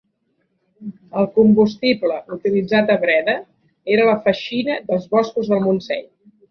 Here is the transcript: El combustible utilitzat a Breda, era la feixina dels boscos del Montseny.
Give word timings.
El 1.23 1.27
combustible 1.35 2.17
utilitzat 2.37 2.91
a 2.97 2.99
Breda, 3.07 3.39
era 3.99 4.11
la 4.13 4.19
feixina 4.27 4.83
dels 4.91 5.11
boscos 5.17 5.55
del 5.55 5.67
Montseny. 5.71 6.09